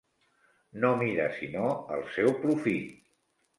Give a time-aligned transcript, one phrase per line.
[0.85, 1.69] No mira sinó
[1.99, 2.93] el seu profit.